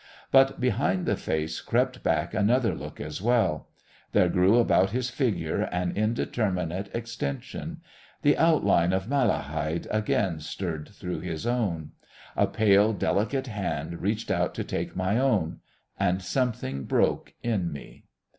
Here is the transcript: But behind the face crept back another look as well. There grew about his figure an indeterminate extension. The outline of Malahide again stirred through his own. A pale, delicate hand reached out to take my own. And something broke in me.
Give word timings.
But 0.31 0.59
behind 0.59 1.05
the 1.05 1.15
face 1.15 1.61
crept 1.61 2.01
back 2.01 2.33
another 2.33 2.73
look 2.73 2.99
as 2.99 3.21
well. 3.21 3.67
There 4.13 4.29
grew 4.29 4.57
about 4.57 4.89
his 4.89 5.11
figure 5.11 5.61
an 5.61 5.95
indeterminate 5.95 6.89
extension. 6.95 7.81
The 8.23 8.35
outline 8.35 8.93
of 8.93 9.07
Malahide 9.07 9.85
again 9.91 10.39
stirred 10.39 10.89
through 10.91 11.19
his 11.19 11.45
own. 11.45 11.91
A 12.35 12.47
pale, 12.47 12.93
delicate 12.93 13.45
hand 13.45 14.01
reached 14.01 14.31
out 14.31 14.55
to 14.55 14.63
take 14.63 14.95
my 14.95 15.19
own. 15.19 15.59
And 15.99 16.19
something 16.23 16.85
broke 16.85 17.35
in 17.43 17.71
me. 17.71 18.05